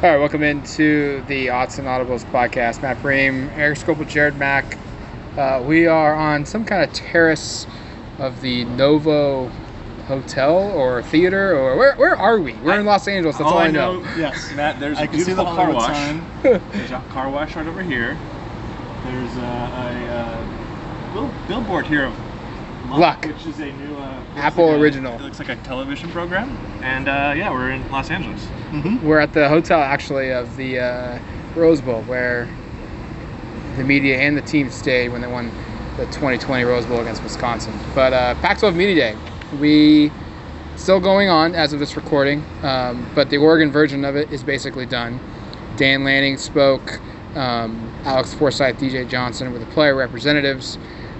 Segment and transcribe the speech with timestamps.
[0.00, 2.82] All right, welcome into the Odds and Audibles podcast.
[2.82, 4.78] Matt Bream, Eric Scopel, Jared Mack.
[5.36, 7.66] Uh, we are on some kind of terrace
[8.20, 9.48] of the Novo
[10.06, 12.52] Hotel or theater, or where, where are we?
[12.54, 13.38] We're in Los Angeles.
[13.38, 13.98] That's all, I know.
[14.16, 14.52] yes.
[14.54, 16.20] Matt, there's I a can see beautiful the car wash.
[16.44, 18.16] There's a car wash right over here.
[19.02, 22.14] There's a, a, uh little billboard here of
[22.90, 23.24] Luck.
[23.24, 25.14] which is a new uh, looks Apple like a- original.
[25.16, 26.50] It looks like a television program,
[26.82, 28.46] and uh, yeah, we're in Los Angeles.
[29.02, 31.18] We're at the hotel actually of the uh,
[31.54, 32.48] Rose Bowl where
[33.76, 35.50] the media and the team stayed when they won
[35.96, 37.72] the 2020 Rose Bowl against Wisconsin.
[37.94, 39.18] But uh, Pac-12 Media Day,
[39.58, 40.12] we
[40.76, 44.42] still going on as of this recording, um, but the Oregon version of it is
[44.44, 45.18] basically done.
[45.76, 47.00] Dan Lanning spoke,
[47.34, 50.76] um, Alex Forsyth, DJ Johnson with the player representatives,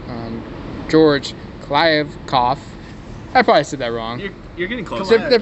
[0.08, 0.42] um,
[0.88, 2.58] George Klyevkov.
[3.34, 4.20] I probably said that wrong.
[4.20, 5.08] You're, you're getting close.
[5.08, 5.40] They're- they're-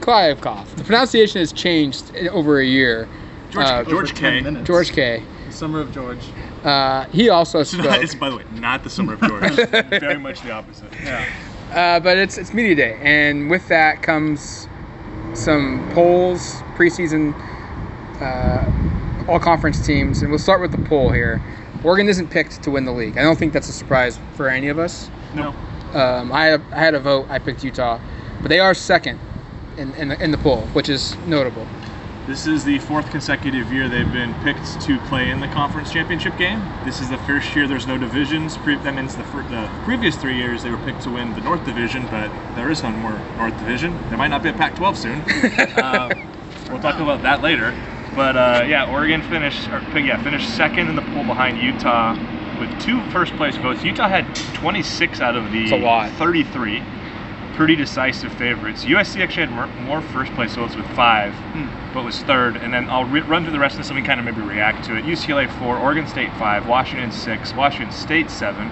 [0.00, 0.66] Klyevkov.
[0.74, 3.08] The pronunciation has changed over a year.
[3.50, 4.62] George, Uh, George K.
[4.64, 5.22] George K.
[5.50, 6.18] Summer of George.
[6.64, 9.52] Uh, he also It's, not, it's by the way not the summer of George.
[10.00, 10.88] Very much the opposite.
[11.04, 11.24] Yeah.
[11.72, 14.66] uh, but it's it's media day, and with that comes
[15.34, 17.32] some polls, preseason,
[18.20, 21.40] uh, all conference teams, and we'll start with the poll here.
[21.84, 23.16] Oregon isn't picked to win the league.
[23.18, 25.10] I don't think that's a surprise for any of us.
[25.34, 25.54] No.
[25.94, 27.26] Um, I, I had a vote.
[27.28, 27.98] I picked Utah,
[28.40, 29.18] but they are second
[29.76, 31.66] in in the, in the poll, which is notable.
[32.26, 36.36] This is the fourth consecutive year they've been picked to play in the conference championship
[36.38, 36.62] game.
[36.84, 38.56] This is the first year there's no divisions.
[38.58, 41.40] Pre- that means the, fir- the previous three years they were picked to win the
[41.40, 43.98] North Division, but there is no more North Division.
[44.08, 45.82] There might not be a Pac-12 soon.
[45.82, 46.12] um,
[46.70, 47.74] we'll talk about that later.
[48.14, 52.14] But uh, yeah, Oregon finished, or, yeah, finished second in the poll behind Utah
[52.62, 53.82] with two first place votes.
[53.82, 56.10] Utah had 26 out of the a lot.
[56.12, 56.82] 33
[57.54, 58.84] pretty decisive favorites.
[58.84, 61.66] USC actually had more, more first place votes with five, hmm.
[61.92, 62.56] but was third.
[62.56, 64.40] And then I'll re- run through the rest of this and we kind of maybe
[64.40, 65.04] react to it.
[65.04, 68.70] UCLA four, Oregon State five, Washington six, Washington State seven,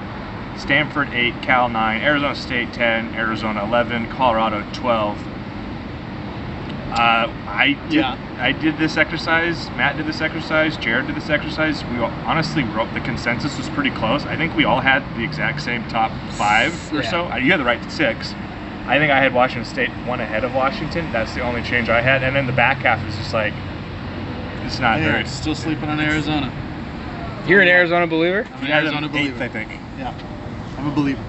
[0.59, 5.19] Stanford eight, Cal nine, Arizona State ten, Arizona eleven, Colorado twelve.
[6.91, 8.17] Uh, I did, Yeah.
[8.41, 9.71] I did this exercise.
[9.77, 10.77] Matt did this exercise.
[10.77, 11.85] Jared did this exercise.
[11.85, 14.27] We all, honestly wrote the consensus was pretty close.
[14.27, 17.11] I think we all had the exact same top five or Yeah.
[17.11, 17.27] so.
[17.31, 18.35] Uh, You had the right to six.
[18.89, 21.07] I think I had Washington State one ahead of Washington.
[21.13, 22.25] That's the only change I had.
[22.25, 23.53] And then the back half is just like,
[24.65, 25.27] it's not Yeah, very.
[25.27, 26.51] still sleeping on Arizona.
[27.47, 28.47] You're an Arizona believer.
[28.57, 29.45] I'm an Arizona them eighth, believer.
[29.45, 29.71] I think.
[29.99, 30.13] Yeah.
[30.79, 31.23] I'm a believer.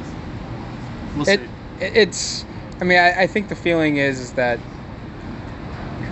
[1.15, 1.85] We'll It, see.
[1.85, 2.45] it's.
[2.79, 4.59] I mean, I, I think the feeling is, is that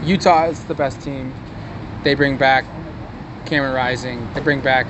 [0.10, 1.32] Utah is the best team.
[2.02, 2.66] They bring back
[3.46, 4.34] Cameron Rising.
[4.34, 4.88] They bring back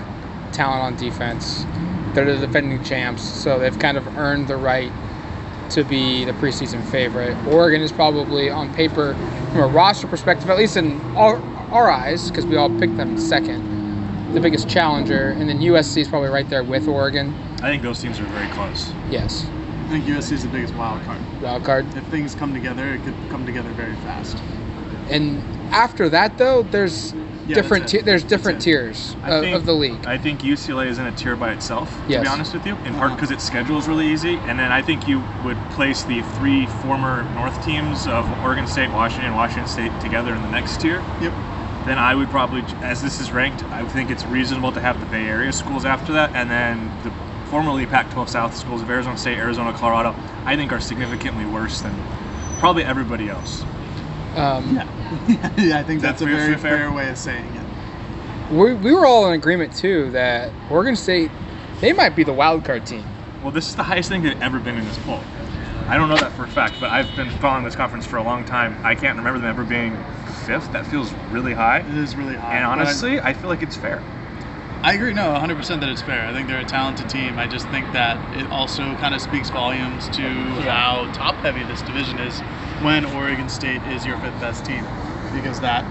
[0.54, 1.66] talent on defense.
[2.14, 4.90] They're the defending champs, so they've kind of earned the right
[5.72, 7.36] to be the preseason favorite.
[7.48, 9.14] Oregon is probably on paper,
[9.52, 11.36] from a roster perspective, at least in our,
[11.72, 15.32] our eyes, because we all picked them second, the biggest challenger.
[15.32, 17.36] And then USC is probably right there with Oregon.
[17.56, 18.94] I think those teams are very close.
[19.10, 19.46] Yes,
[19.88, 21.20] I think USC is the biggest wild card.
[21.42, 21.98] wild card.
[21.98, 24.38] If things come together, it could come together very fast.
[25.10, 27.14] And after that, though, there's
[27.46, 30.06] Yeah, different ti- there's different tiers I of, think- of the league.
[30.06, 32.22] I think UCLA is in a tier by itself, to Yes.
[32.22, 34.40] be honest with you, in part because its schedule is really easy.
[34.46, 38.92] And then I think you would place the three former North teams of Oregon State,
[38.92, 41.02] Washington, Washington State together in the next tier.
[41.22, 41.34] Yep.
[41.86, 45.06] Then I would probably, as this is ranked, I think it's reasonable to have the
[45.08, 46.32] Bay Area schools after that.
[46.36, 47.12] And then the
[47.50, 50.14] formerly Pac 12 South schools of Arizona State, Arizona, Colorado,
[50.46, 51.96] I think are significantly worse than
[52.60, 53.64] probably everybody else.
[54.40, 54.88] Um, Yeah.
[55.58, 56.78] yeah, I think that that's a very fair?
[56.78, 58.54] fair way of saying it.
[58.54, 61.32] we, we were all in agreement too that Oregon State
[61.82, 63.06] they might be the wild card team.
[63.42, 65.22] Well, this is the highest thing they've ever been in this poll.
[65.88, 68.24] I don't know that for a fact, but I've been following this conference for a
[68.24, 68.78] long time.
[68.84, 69.98] I can't remember them ever being
[70.46, 70.72] fifth.
[70.74, 71.80] That feels really high.
[71.80, 72.56] It is really high.
[72.56, 74.04] And honestly, I feel like it's fair.
[74.84, 75.14] I agree.
[75.14, 76.28] No, 100% that it's fair.
[76.28, 77.38] I think they're a talented team.
[77.38, 80.24] I just think that it also kind of speaks volumes to
[80.62, 82.42] how top heavy this division is
[82.84, 84.86] when Oregon State is your fifth best team,
[85.34, 85.86] because that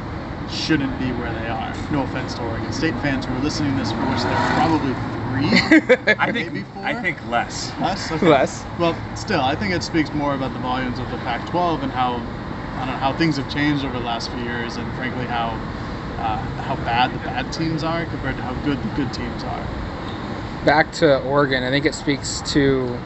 [0.50, 1.74] shouldn't be where they are.
[1.92, 4.54] No offense to Oregon State fans who are listening to this, for which there are
[4.54, 4.94] probably
[5.28, 5.48] three,
[6.18, 6.84] I think maybe four.
[6.84, 7.72] I think less.
[7.78, 8.10] less.
[8.10, 8.28] Okay.
[8.28, 8.64] Less.
[8.78, 12.14] Well, still, I think it speaks more about the volumes of the Pac-12 and how
[12.14, 15.50] I don't know how things have changed over the last few years, and frankly how
[16.18, 19.66] uh, how bad the bad teams are compared to how good the good teams are.
[20.64, 22.98] Back to Oregon, I think it speaks to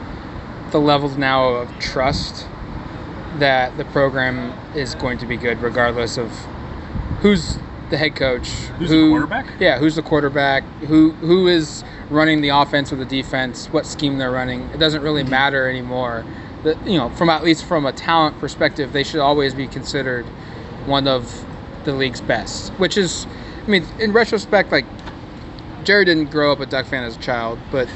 [0.71, 2.47] the levels now of trust
[3.39, 6.29] that the program is going to be good regardless of
[7.21, 7.57] who's
[7.89, 8.49] the head coach,
[8.79, 9.45] Who's the quarterback?
[9.59, 10.63] Yeah, who's the quarterback?
[10.87, 13.67] Who who is running the offense or the defense?
[13.67, 14.61] What scheme they're running?
[14.69, 15.31] It doesn't really mm-hmm.
[15.31, 16.25] matter anymore.
[16.63, 20.25] The, you know, from at least from a talent perspective, they should always be considered
[20.85, 21.45] one of
[21.83, 22.71] the league's best.
[22.73, 23.27] Which is,
[23.65, 24.85] I mean, in retrospect, like
[25.83, 27.87] Jerry didn't grow up a Duck fan as a child, but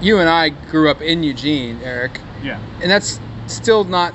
[0.00, 2.60] you and I grew up in Eugene, Eric, Yeah.
[2.82, 4.14] and that's still not.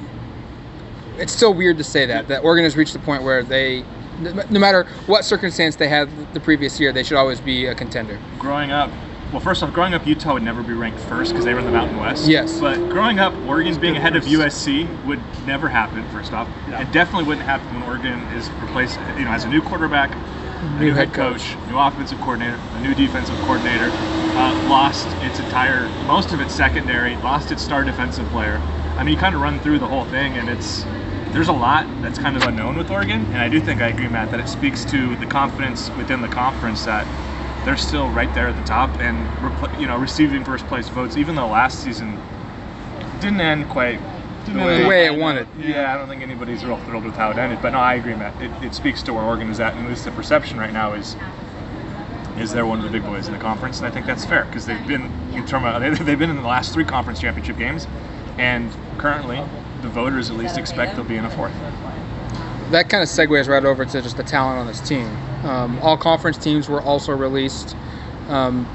[1.17, 3.83] It's still weird to say that that Oregon has reached the point where they,
[4.19, 8.19] no matter what circumstance they had the previous year, they should always be a contender.
[8.39, 8.89] growing up,
[9.31, 11.65] well, first off, growing up, Utah would never be ranked first because they were in
[11.65, 12.29] the Mountain West.
[12.29, 12.61] Yes.
[12.61, 14.23] But growing up, Oregon being good ahead of.
[14.23, 16.07] USC would never happen.
[16.11, 16.81] First off, Yeah.
[16.81, 18.97] it definitely wouldn't happen when Oregon is replaced.
[19.17, 22.95] You know, has a new quarterback, a new, head coach, new offensive coordinator, a new
[22.95, 23.91] defensive coordinator.
[23.91, 28.61] Uh, lost its entire, most of its secondary, lost its star defensive player.
[28.97, 30.85] I mean, you kind of run through the whole thing, and it's
[31.31, 34.07] there's a lot that's kind of unknown with Oregon, and I do think I agree,
[34.07, 37.05] Matt, that it speaks to the confidence within the conference that
[37.65, 39.17] they're still right there at the top and
[39.79, 42.17] you know receiving first place votes, even though last season
[43.19, 43.99] didn't end quite
[44.45, 45.47] Didn't the way, way it wanted.
[45.59, 48.15] Yeah, I don't think anybody's real thrilled with how it ended, but no, I agree,
[48.15, 48.41] Matt.
[48.41, 50.93] It, it speaks to where Oregon is at, and at least the perception right now
[50.93, 51.15] is
[52.37, 54.45] is they're one of the big boys in the conference, and I think that's fair
[54.45, 57.87] because they've been in term of, they've been in the last three conference championship games,
[58.37, 59.43] and currently
[59.87, 61.53] the voters at least expect they'll be in a fourth.
[62.71, 65.07] that kind of segues right over to just the talent on this team.
[65.43, 67.75] Um, all conference teams were also released.
[68.27, 68.67] Um,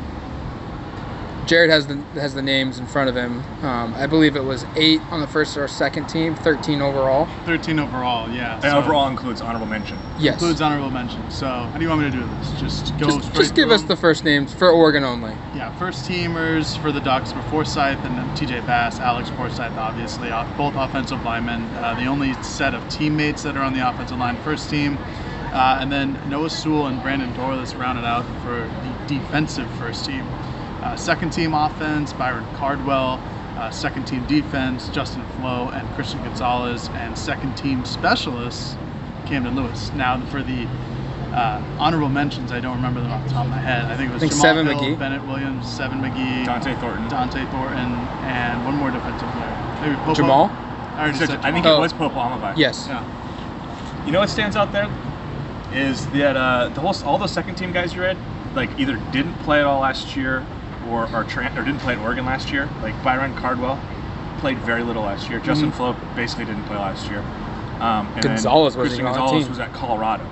[1.47, 3.43] Jared has the has the names in front of him.
[3.65, 7.27] Um, I believe it was eight on the first or second team, thirteen overall.
[7.47, 8.55] 13 overall, yeah.
[8.55, 9.99] And so overall includes honorable mention.
[10.19, 10.35] Yes.
[10.35, 11.29] includes honorable mention.
[11.31, 12.61] So how do you want me to do this?
[12.61, 15.33] Just go Just, straight just give through us the first names for Oregon only.
[15.55, 20.75] Yeah, first teamers for the Ducks were Forsyth and TJ Bass, Alex Forsyth, obviously, both
[20.77, 21.63] offensive linemen.
[21.77, 24.97] Uh, the only set of teammates that are on the offensive line, first team.
[25.53, 30.27] Uh, and then Noah Sewell and Brandon Dorlus rounded out for the defensive first team.
[30.83, 33.21] Uh, second team offense, Byron Cardwell.
[33.57, 36.89] Uh, second team defense, Justin Flowe and Christian Gonzalez.
[36.95, 38.77] And second team specialists,
[39.27, 39.93] Camden Lewis.
[39.93, 40.67] Now for the
[41.33, 43.85] uh, honorable mentions, I don't remember them off the top of my head.
[43.85, 44.99] I think it was I think Jamal Seven Hill, McGee.
[44.99, 47.09] Bennett Williams, Seven McGee, Dont'e Thornton.
[47.09, 47.93] Dont'e Thornton,
[48.27, 49.79] and one more defensive player.
[49.83, 50.15] Maybe Popo.
[50.15, 50.45] Jamal?
[50.95, 51.79] I already said I think Jamal.
[51.79, 52.57] it was Pope Aumavae.
[52.57, 52.87] Yes.
[52.89, 53.03] Yeah.
[54.05, 54.91] You know what stands out there
[55.73, 58.19] is that uh, the whole all those second team guys you read
[58.55, 60.45] like either didn't play at all last year
[60.89, 62.69] or or, tran or didn't play at Oregon last year.
[62.83, 63.81] Like Byron Cardwell
[64.39, 65.39] played very little last year.
[65.41, 67.21] Justin Flowe basically didn't play last year.
[67.81, 70.29] Um, and Gonzalez wasn't Christian even on the Gonzalez was at Colorado.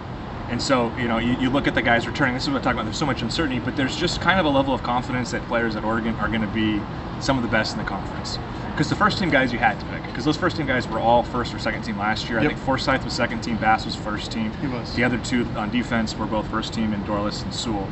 [0.50, 2.34] And so, you know, you, you look at the guys returning.
[2.34, 2.84] This is what I'm talking about.
[2.86, 5.76] There's so much uncertainty, but there's just kind of a level of confidence that players
[5.76, 6.80] at Oregon are going to be
[7.20, 8.36] some of the best in the conference.
[8.72, 10.98] Because the first team guys you had to pick, because those first team guys were
[10.98, 12.40] all first or second team last year.
[12.40, 14.52] I think Forsyth was second team, Bass was first team.
[14.54, 14.94] He was.
[14.94, 17.88] The other two on defense were both first team, and Dorlus and Sewell.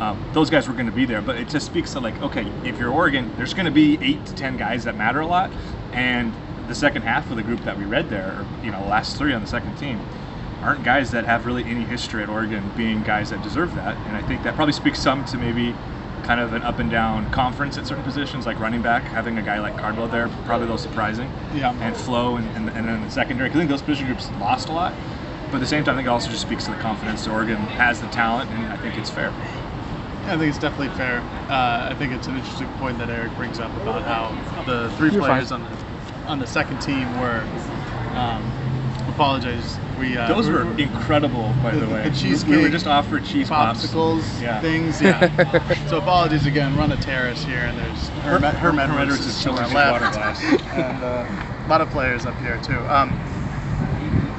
[0.00, 2.46] Um, those guys were going to be there, but it just speaks to like, okay,
[2.64, 5.50] if you're Oregon, there's going to be eight to ten guys that matter a lot,
[5.92, 6.32] and
[6.68, 9.34] the second half of the group that we read there, or, you know, last three
[9.34, 10.00] on the second team,
[10.62, 14.16] aren't guys that have really any history at Oregon being guys that deserve that, and
[14.16, 15.74] I think that probably speaks some to maybe
[16.22, 19.42] kind of an up and down conference at certain positions, like running back, having a
[19.42, 21.30] guy like Cardwell there, probably a little surprising.
[21.54, 21.74] Yeah.
[21.80, 24.72] And Flowe and, and, and then the secondary, I think those position groups lost a
[24.72, 24.94] lot.
[25.46, 27.56] But at the same time, I think it also just speaks to the confidence Oregon
[27.56, 29.32] has the talent, and I think it's fair.
[30.30, 31.18] I think it's definitely fair.
[31.48, 35.10] Uh, I think it's an interesting point that Eric brings up about how the three
[35.10, 35.62] You're players fine.
[35.62, 35.76] on the
[36.26, 37.42] on the second team were.
[38.14, 38.52] Um,
[39.08, 39.78] apologize.
[39.98, 42.08] We uh, Those we- were incredible, by the the- way.
[42.08, 43.84] the cheesecake, we were just offered cheese pops.
[43.86, 44.60] popsicles, Yeah.
[44.60, 45.02] things.
[45.02, 45.86] Yeah.
[45.88, 46.76] so apologies again.
[46.76, 49.64] We're on a terrace here, and there's Hermet, Hermet Hermet Edwards is is to chilling
[49.64, 50.42] our left, water glass.
[50.72, 51.26] and uh,
[51.66, 52.78] a lot of players up here too.
[52.88, 53.10] Um,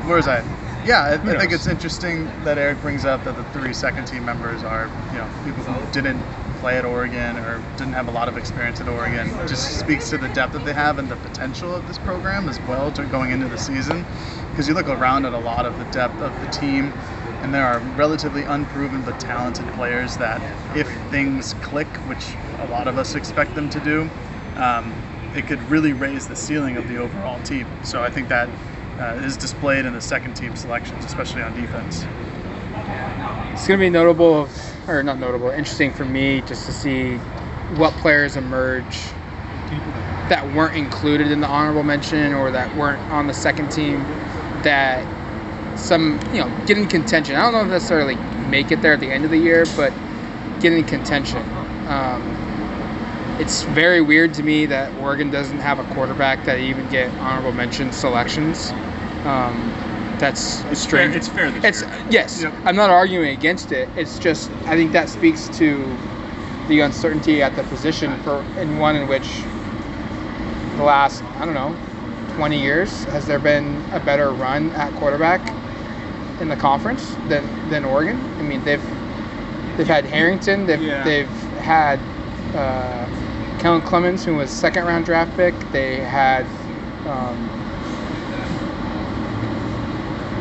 [0.07, 0.41] where was I?
[0.83, 4.25] Yeah, I, I think it's interesting that Eric brings up that the three second team
[4.25, 6.19] members are, you know, people who didn't
[6.59, 9.27] play at Oregon or didn't have a lot of experience at Oregon.
[9.29, 12.49] It just speaks to the depth that they have and the potential of this program
[12.49, 14.05] as well to going into the season.
[14.51, 16.91] Because you look around at a lot of the depth of the team,
[17.43, 20.41] and there are relatively unproven but talented players that,
[20.75, 24.09] if things click, which a lot of us expect them to do,
[24.55, 24.93] um,
[25.35, 27.67] it could really raise the ceiling of the overall team.
[27.83, 28.49] So I think that
[28.99, 32.05] uh, is displayed in the second team selections, especially on defense.
[33.53, 34.49] It's going to be notable,
[34.87, 37.15] or not notable, interesting for me just to see
[37.77, 38.97] what players emerge
[40.29, 43.99] that weren't included in the honorable mention or that weren't on the second team
[44.63, 45.05] that
[45.77, 47.35] some, you know, get in contention.
[47.35, 48.15] I don't know if necessarily
[48.49, 49.93] make it there at the end of the year, but
[50.59, 51.41] get in contention.
[51.87, 52.21] Um,
[53.41, 57.51] it's very weird to me that Oregon doesn't have a quarterback that even get honorable
[57.51, 58.69] mention selections.
[59.25, 59.73] Um,
[60.19, 61.11] that's It's strange.
[61.13, 62.05] fair- it's fair It's year.
[62.11, 62.41] yes.
[62.43, 62.53] Yep.
[62.65, 63.89] I'm not arguing against it.
[63.95, 65.97] It's just I think that speaks to
[66.67, 69.27] the uncertainty at the position for in one in which
[70.77, 71.75] the last I don't know
[72.35, 75.41] 20 years has there been a better run at quarterback
[76.39, 78.17] in the conference than than Oregon?
[78.37, 78.83] I mean they've
[79.77, 80.67] they've had Harrington.
[80.67, 81.03] They've Yeah.
[81.03, 81.29] they've
[81.63, 81.99] had
[82.55, 83.07] uh,
[83.61, 85.53] Kellen Clemens, who was second round draft pick.
[85.71, 86.47] They had
[87.05, 87.37] um,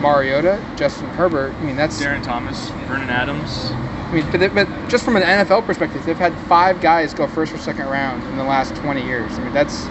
[0.00, 1.52] Mariota, Justin Herbert.
[1.52, 3.72] I mean that's Darron Thomas, Vernon Adams.
[3.72, 7.52] I mean, but, but just from an NFL perspective, they've had five guys go first
[7.52, 9.30] or second round in the last 20 years.
[9.38, 9.84] I mean, that's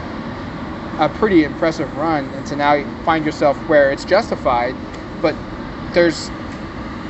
[0.98, 2.25] a pretty impressive run.
[2.25, 4.75] And to now find yourself where it's justified,
[5.21, 5.36] but
[5.93, 6.29] there's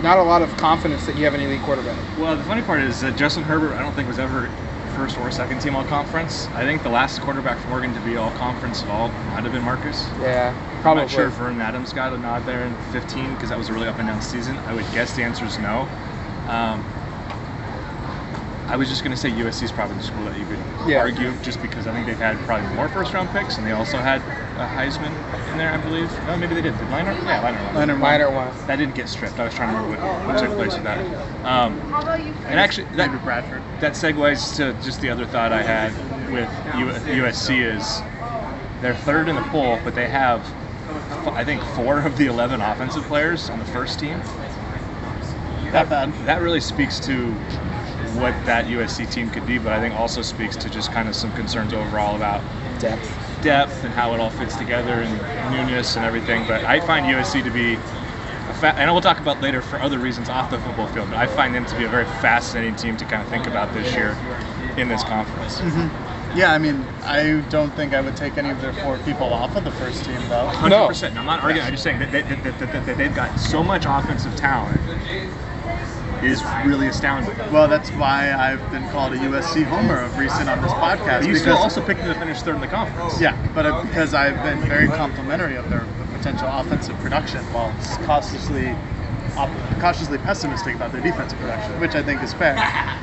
[0.04, 1.98] not a lot of confidence that you have an elite quarterback.
[2.20, 4.52] Well, the funny part is that Justin Herbert, I don't think was ever
[5.00, 6.50] first or second team all conference.
[6.50, 9.54] I think the last quarterback from Oregon to be all conference at all might have
[9.54, 10.06] been Marcus.
[10.20, 11.04] Yeah, I'm probably.
[11.04, 13.74] not sure if Vernon Adams got a nod there in 15 because that was a
[13.74, 14.58] really up and down season.
[14.68, 15.88] I would guess the answer is no.
[16.48, 16.84] Um,
[18.68, 21.00] I was just going to say USC is probably the school that you could Yeah.
[21.00, 23.98] argue just because I think they've had probably more first round picks and they also
[23.98, 24.22] had
[24.58, 25.12] a Heisman
[25.52, 26.12] in there, I believe.
[26.26, 26.78] No, maybe they did.
[26.78, 27.16] Did Leinart?
[27.26, 27.66] Yeah, Leinart.
[27.66, 27.76] won.
[27.76, 28.52] Leonard Minor one.
[28.68, 29.40] That didn't get stripped.
[29.40, 31.00] I was trying to remember what, what took place with that.
[31.46, 31.80] Um,
[32.48, 33.62] and actually, that, Bradford.
[33.82, 35.92] that segues to just the other thought I had
[36.32, 38.02] with U- USC is
[38.82, 40.42] they're third in the poll, but they have,
[41.26, 44.20] f- I think, four of the 11 offensive players on the first team.
[45.74, 46.12] Not bad.
[46.26, 47.32] That really speaks to
[48.16, 51.16] what that USC team could be, but I think also speaks to just kind of
[51.16, 52.42] some concerns overall about
[52.80, 53.42] Depth.
[53.44, 56.46] depth and how it all fits together and newness and everything.
[56.48, 60.00] But I find USC to be, a fa- and we'll talk about later for other
[60.00, 62.96] reasons off the football field, but I find them to be a very fascinating team
[62.98, 64.18] to kind of think about this year
[64.78, 65.60] in this conference.
[65.60, 66.38] Mm-hmm.
[66.38, 69.56] Yeah, I mean, I don't think I would take any of their four people off
[69.56, 70.46] of the first team, though.
[70.46, 71.18] Hundred percent.
[71.18, 71.66] I'm not arguing.
[71.66, 74.80] I'm just saying that, they, that, that, that, that they've got so much offensive talent
[76.24, 77.36] is really astounding.
[77.52, 81.22] Well, that's why I've been called a USC homer of recent on this podcast.
[81.22, 83.20] But you still also picked them to finish third in the conference.
[83.22, 87.74] yeah, but uh, because I've been very complimentary of their potential offensive production, while
[88.06, 88.76] cautiously
[89.80, 92.58] cautiously pessimistic about their defensive production, which I think is fair.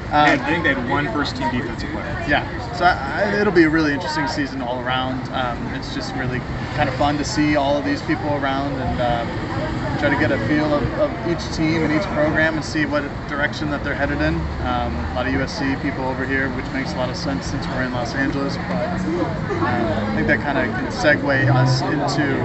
[0.07, 2.25] Um, I think they had one first team defensive player.
[2.29, 5.21] Yeah, so I, I, it'll be a really interesting season all around.
[5.33, 6.41] Um, it's just really
[6.75, 10.31] kind of fun to see all of these people around and um, try to get
[10.33, 13.95] a feel of, of each team and each program and see what direction that they're
[13.95, 14.35] headed in.
[14.67, 17.67] Um, a lot of USC people over here, which makes a lot of sense since
[17.69, 18.57] we're in Los Angeles.
[18.57, 22.41] But uh, I think that kind of can segue us into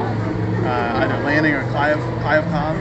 [0.68, 2.78] uh, either Lanning or Clive, Clive Cobb.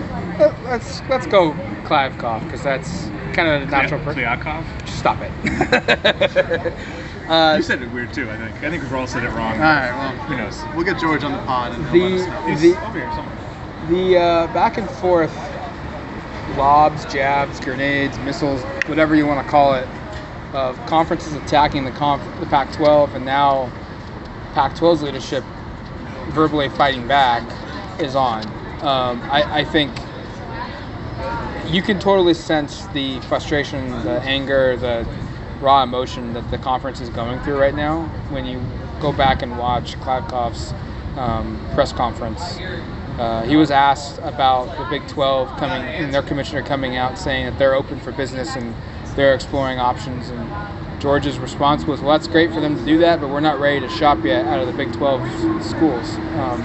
[0.65, 1.53] Let's let's go
[1.85, 4.01] Clive Koff because that's kind of the natural.
[4.03, 4.65] Per- Klyakov?
[4.87, 5.31] Just stop it.
[7.29, 8.31] uh, You said it weird too.
[8.31, 8.57] I think.
[8.63, 9.53] I think we've all said it wrong.
[9.55, 10.63] All right, well, Who knows?
[10.75, 12.51] we'll get George on the pod and he'll The- let us know.
[12.51, 13.37] He's the- over here somewhere.
[13.89, 15.35] The uh, back and forth
[16.57, 19.89] lobs, jabs, grenades, missiles, whatever you want to call it,
[20.53, 23.71] of conferences attacking the, conf- the Pac 12 and now
[24.55, 25.45] Pac 12's leadership
[26.31, 27.43] verbally fighting back
[28.01, 28.47] is on.
[28.83, 29.93] Um, I, I think
[31.67, 35.07] you can totally sense the frustration, the anger, the
[35.61, 38.63] raw emotion that the conference is going through right now when you
[39.01, 40.73] go back and watch Kliavkoff's
[41.19, 42.59] um, press conference.
[43.19, 47.47] Uh, he was asked about the Big 12 coming and their commissioner coming out saying
[47.47, 48.75] that they're open for business and
[49.17, 50.31] they're exploring options.
[50.31, 53.59] And George's response was, "Well, that's great for them to do that, but we're not
[53.59, 55.21] ready to shop yet out of the Big 12
[55.63, 56.65] schools." Um,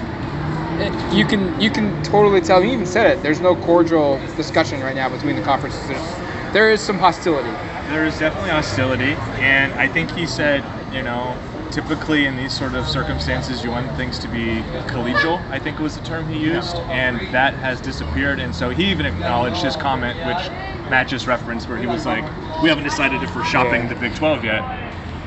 [1.11, 2.61] you can you can totally tell.
[2.61, 3.23] He even said it.
[3.23, 5.87] There's no cordial discussion right now between the conferences.
[5.87, 7.49] There's, there is some hostility.
[7.89, 11.37] There is definitely hostility, and I think he said, you know,
[11.71, 15.39] typically in these sort of circumstances, you want things to be collegial.
[15.49, 18.39] I think was the term he used, and that has disappeared.
[18.39, 20.49] And so he even acknowledged his comment, which
[20.89, 22.23] Matt just referenced, where he was like,
[22.61, 24.63] "We haven't decided if we're shopping the Big 12 yet."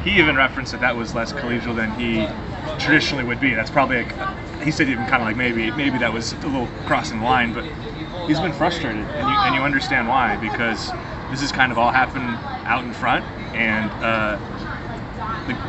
[0.05, 2.27] He even referenced that that was less collegial than he
[2.79, 3.55] traditionally would be.
[3.55, 4.15] That's probably like,
[4.63, 7.53] he said even kind of like maybe maybe that was a little crossing the line,
[7.53, 7.65] but
[8.27, 10.93] he's been frustrated, and you, and you understand why because
[11.31, 14.39] this is kind of all happened out in front, and uh,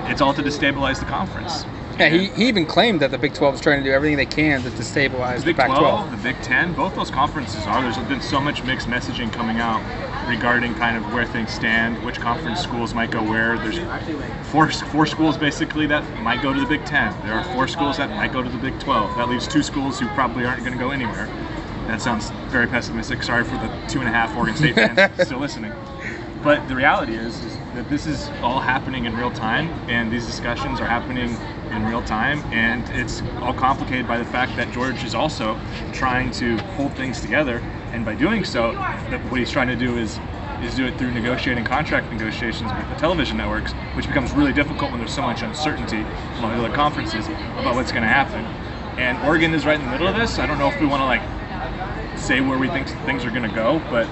[0.09, 1.65] it's all to destabilize the conference.
[1.99, 4.25] Yeah, he, he even claimed that the Big 12 is trying to do everything they
[4.25, 5.77] can to destabilize The the Big Pac-12.
[5.79, 7.81] 12, the Big 10, both those conferences are.
[7.81, 9.81] There's been so much mixed messaging coming out
[10.29, 13.57] regarding kind of where things stand, which conference schools might go where.
[13.57, 13.79] There's
[14.47, 17.25] four, four schools basically that might go to the Big 10.
[17.25, 19.17] There are four schools that might go to the Big 12.
[19.17, 21.25] That leaves two schools who probably aren't going to go anywhere.
[21.87, 23.23] That sounds very pessimistic.
[23.23, 25.73] Sorry for the two and a half Oregon State fans still listening.
[26.43, 30.25] But the reality is, is that this is all happening in real time, and these
[30.25, 31.37] discussions are happening
[31.71, 35.57] in real time, and it's all complicated by the fact that George is also
[35.93, 38.73] trying to hold things together, and by doing so,
[39.29, 40.19] what he's trying to do is
[40.61, 44.91] is do it through negotiating contract negotiations with the television networks, which becomes really difficult
[44.91, 46.01] when there's so much uncertainty
[46.37, 48.43] among the other conferences about what's going to happen.
[48.99, 50.37] And Oregon is right in the middle of this.
[50.37, 53.47] I don't know if we want to like say where we think things are going
[53.47, 54.05] to go, but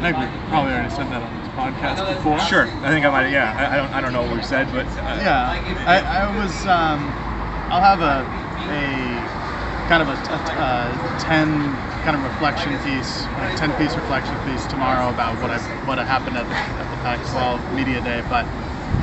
[0.00, 2.38] I we probably already said that podcast before.
[2.40, 3.30] Sure, I think I might.
[3.30, 3.92] Yeah, I, I don't.
[3.94, 5.50] I don't know what we've said, but uh, Yeah,
[5.86, 6.52] I, I was.
[6.66, 7.00] Um,
[7.70, 8.24] I'll have a
[8.72, 10.36] a kind of a, a,
[11.16, 11.48] a ten
[12.02, 16.36] kind of reflection piece, a ten piece reflection piece tomorrow about what I what happened
[16.36, 18.46] at the, at the Pac-12 media day, but.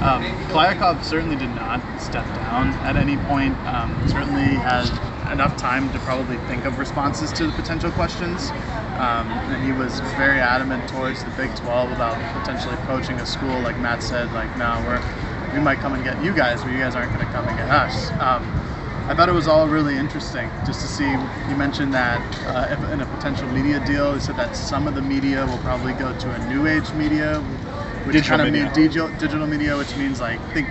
[0.01, 0.21] Um,
[0.53, 3.57] Kliavkoff certainly did not step down at any point.
[3.65, 4.85] Um, certainly had
[5.31, 8.51] enough time to probably think of responses to the potential questions.
[8.97, 13.61] Um, and he was very adamant towards the Big 12 about potentially approaching a school,
[13.61, 15.03] like Matt said, like, no, we're
[15.53, 17.57] we might come and get you guys, but you guys aren't going to come and
[17.57, 18.11] get us.
[18.19, 18.57] Um,
[19.07, 21.11] I thought it was all really interesting just to see.
[21.11, 24.95] You mentioned that uh, if in a potential media deal, he said that some of
[24.95, 27.41] the media will probably go to a new age media,
[28.03, 28.65] which Digital kind of media.
[28.65, 30.69] means digital, digital media, which means like think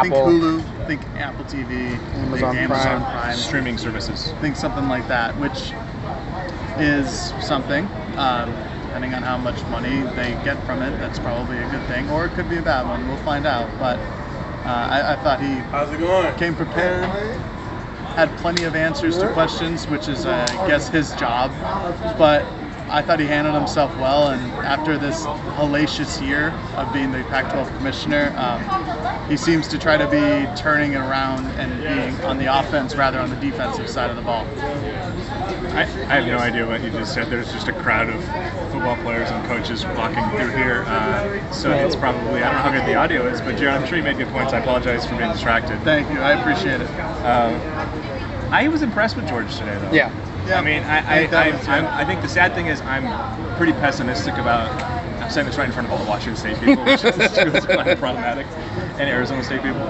[0.00, 0.26] think Apple.
[0.28, 3.02] Hulu, think Apple TV, Amazon think Amazon Prime.
[3.04, 4.32] Prime, streaming services.
[4.40, 5.72] think something like that, which
[6.80, 7.86] is something.
[8.16, 8.52] Um,
[8.86, 12.26] depending on how much money they get from it, that's probably a good thing, or
[12.26, 13.06] it could be a bad one.
[13.08, 13.68] We'll find out.
[13.78, 16.32] But uh, I, I thought he How's it going?
[16.36, 17.04] came prepared,
[18.14, 21.50] had plenty of answers to questions, which is, uh, I guess, his job.
[22.16, 22.44] But
[22.88, 27.76] I thought he handled himself well, and after this hellacious year of being the Pac-12
[27.78, 32.46] commissioner, um, he seems to try to be turning it around and being on the
[32.46, 34.46] offense rather on the defensive side of the ball.
[35.74, 35.84] I, I
[36.20, 37.28] have no idea what you just said.
[37.30, 38.22] There's just a crowd of
[38.70, 42.70] football players and coaches walking through here, uh, so it's probably I don't know how
[42.70, 44.52] good the audio is, but Jared, I'm sure you made good points.
[44.52, 45.80] I apologize for being distracted.
[45.82, 46.88] Thank you, I appreciate it.
[47.24, 47.54] Um,
[48.52, 49.92] I was impressed with George today, though.
[49.92, 50.12] Yeah.
[50.46, 53.56] Yeah, I mean, I, I I, think I, I think the sad thing is I'm
[53.56, 54.70] pretty pessimistic about.
[55.22, 57.16] I'm saying this right in front of all the Washington State people, which is
[57.66, 58.46] kind of problematic,
[58.98, 59.80] and Arizona State people.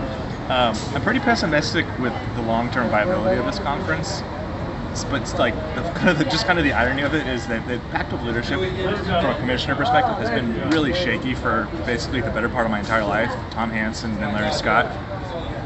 [0.49, 4.23] Um, I'm pretty pessimistic with the long-term viability of this conference.
[5.03, 7.67] But like the, kind of the, just kind of the irony of it is that
[7.67, 12.49] the Pac-12 leadership, from a commissioner perspective, has been really shaky for basically the better
[12.49, 13.31] part of my entire life.
[13.51, 14.87] Tom Hansen and Larry Scott.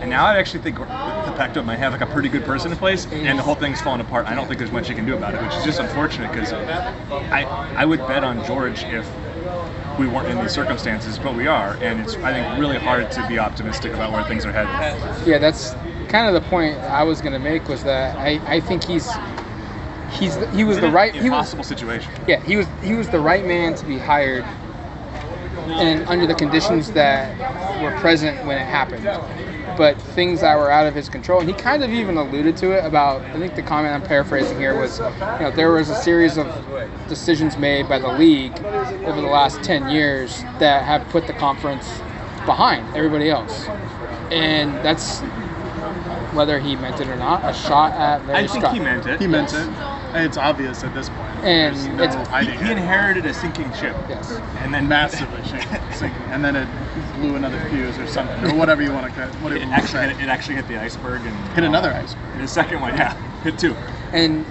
[0.01, 2.79] And now I actually think the Pac-12 might have like a pretty good person in
[2.79, 4.27] place, and the whole thing's falling apart.
[4.27, 6.53] I don't think there's much you can do about it, which is just unfortunate because
[6.53, 7.43] I
[7.77, 9.07] I would bet on George if
[9.99, 13.27] we weren't in these circumstances, but we are, and it's I think really hard to
[13.29, 15.27] be optimistic about where things are headed.
[15.27, 15.75] Yeah, that's
[16.09, 19.09] kind of the point I was gonna make was that I, I think he's
[20.11, 22.13] he's he was the right was impossible situation.
[22.27, 24.45] yeah he was he was the right man to be hired
[25.69, 27.37] and under the conditions that
[27.83, 29.05] were present when it happened
[29.77, 32.73] but things that were out of his control and he kind of even alluded to
[32.73, 35.05] it about i think the comment i'm paraphrasing here was you
[35.41, 36.47] know there was a series of
[37.09, 38.59] decisions made by the league
[39.05, 42.01] over the last 10 years that have put the conference
[42.47, 43.69] behind everybody else
[44.31, 45.23] and that's
[46.39, 48.73] whether he meant it or not a shot at Larry I think Scott.
[48.75, 49.21] he meant it.
[49.21, 49.69] He meant it.
[50.15, 51.21] It's obvious at this point.
[51.43, 52.79] And There's no it's- He, hiding he it.
[52.79, 54.31] inherited a sinking ship, yes
[54.63, 56.69] and then massively shaking, sinking, and then it
[57.17, 59.89] blew another fuse or something, or whatever you want to call whatever It you actually,
[59.89, 60.09] say.
[60.15, 62.23] hit, it actually hit the iceberg and Hit another iceberg.
[62.35, 63.75] And the second one, yeah, hit two.
[64.13, 64.47] and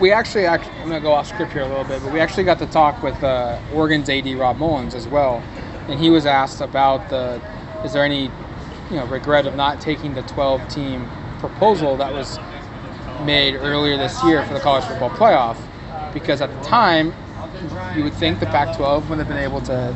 [0.00, 2.20] we actually, act I'm going to go off script here a little bit, but we
[2.20, 5.42] actually got to talk with uh, Oregon's AD Rob Mullens as well,
[5.88, 7.40] and he was asked about the,
[7.84, 8.30] is there any,
[8.92, 12.38] you know, regret of not taking the 12 team proposal that was
[13.24, 15.56] made earlier this year for the college football playoff,
[16.12, 17.14] because at the time,
[17.96, 19.94] you would think the Pac-12 would have been able to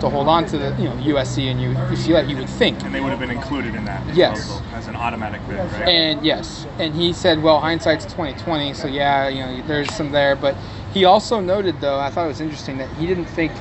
[0.00, 2.28] to hold on to the you know USC and U- UCLA.
[2.28, 4.60] You would think, And they would have been included in that Yes.
[4.74, 5.88] as an automatic bid, right?
[5.88, 10.36] And yes, and he said, well, hindsight's 2020, so yeah, you know, there's some there.
[10.36, 10.56] But
[10.92, 13.52] he also noted, though, I thought it was interesting that he didn't think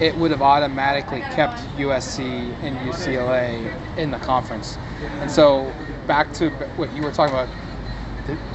[0.00, 2.20] it would have automatically kept USC
[2.62, 4.78] and UCLA in the conference.
[5.20, 5.72] And so
[6.06, 7.48] back to what you were talking about,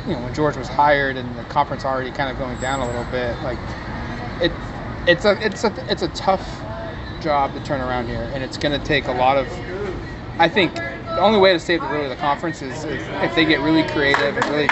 [0.08, 2.86] you know, when George was hired and the conference already kind of going down a
[2.86, 3.58] little bit, like
[4.41, 4.51] it,
[5.08, 6.62] it's a, it's a, it's a tough
[7.21, 9.47] job to turn around here, and it's going to take a lot of
[10.41, 10.75] I think
[11.15, 13.84] the only way to save the really the conference is, is if they get really
[13.84, 14.67] creative and really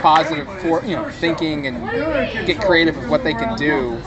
[0.00, 4.00] positive for you know thinking and get creative with what they can do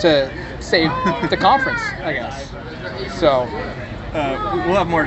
[0.00, 0.90] to save
[1.30, 2.50] the conference, I guess.
[3.18, 3.42] So
[4.14, 5.06] Uh, we'll have more.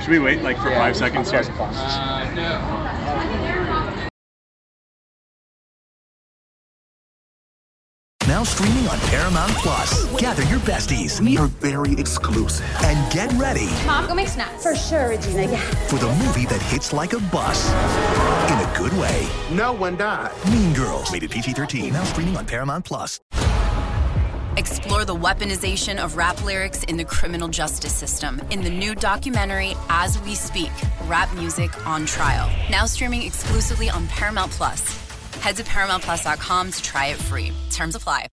[0.00, 1.42] Should we wait like for yeah, five seconds here?
[8.44, 10.04] Streaming on Paramount Plus.
[10.20, 11.20] Gather your besties.
[11.20, 12.66] We are very exclusive.
[12.82, 13.66] And get ready.
[13.86, 14.62] Mom, go make snacks.
[14.62, 15.60] For sure, Regina, yeah.
[15.88, 17.68] For the movie that hits like a bus.
[18.50, 19.28] In a good way.
[19.50, 20.32] No one died.
[20.50, 21.12] Mean Girls.
[21.12, 21.92] Rated PG 13.
[21.92, 23.20] Now streaming on Paramount Plus.
[24.56, 29.74] Explore the weaponization of rap lyrics in the criminal justice system in the new documentary
[29.88, 30.70] As We Speak
[31.06, 32.48] Rap Music on Trial.
[32.70, 34.80] Now streaming exclusively on Paramount Plus.
[35.40, 37.52] Head to ParamountPlus.com to try it free.
[37.70, 38.28] Terms apply.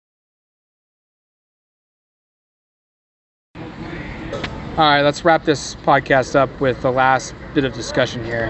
[4.79, 8.47] All right, let's wrap this podcast up with the last bit of discussion here.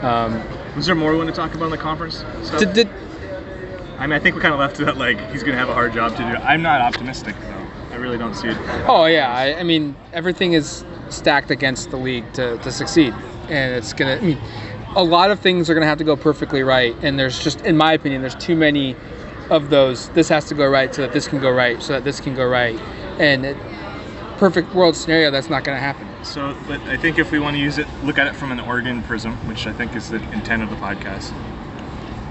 [0.00, 0.40] Um,
[0.76, 2.18] Was there more we want to talk about in the conference?
[2.44, 2.60] Stuff?
[2.60, 2.88] did, did,
[3.98, 5.68] I mean, I think we kind of left it at like he's going to have
[5.68, 6.22] a hard job to do.
[6.22, 7.66] I'm not optimistic though.
[7.90, 8.56] I really don't see it.
[8.86, 13.12] Oh yeah, I, I mean everything is stacked against the league to, to succeed,
[13.48, 14.14] and it's gonna.
[14.14, 14.38] I mean,
[14.94, 17.76] a lot of things are gonna have to go perfectly right, and there's just, in
[17.76, 18.94] my opinion, there's too many
[19.50, 20.10] of those.
[20.10, 22.36] This has to go right so that this can go right, so that this can
[22.36, 22.78] go right,
[23.18, 23.56] and it,
[24.42, 26.04] perfect world scenario, that's not gonna happen.
[26.24, 28.58] So, but I think if we want to use it, look at it from an
[28.58, 31.30] Oregon prism, which I think is the intent of the podcast.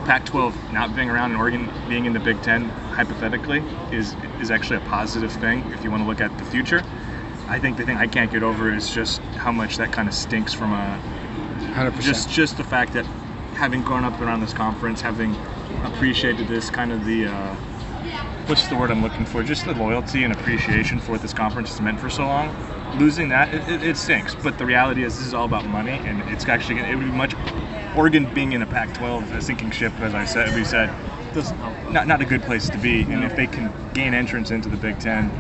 [0.04, 4.76] Pac-12 not being around and Oregon being in the Big Ten, hypothetically, is is actually
[4.76, 6.84] a positive thing if you want to look at the future.
[7.48, 10.14] I think the thing I can't get over is just how much that kind of
[10.14, 11.00] stinks from a
[11.76, 12.02] 100%.
[12.02, 13.06] just just the fact that
[13.54, 15.34] having grown up around this conference, having
[15.86, 17.56] appreciated this kind of the uh,
[18.52, 19.44] what's the word I'm looking for?
[19.44, 22.54] Just the loyalty and appreciation for what this conference has meant for so long.
[23.00, 24.36] Losing that, it, it, it stinks.
[24.36, 27.12] But the reality is, this is all about money, and it's actually it would be
[27.12, 27.34] much.
[27.96, 30.90] Oregon being in a Pac-12, a sinking ship, as I said, we said,
[31.94, 33.04] not not a good place to be.
[33.04, 35.32] And if they can gain entrance into the Big Ten,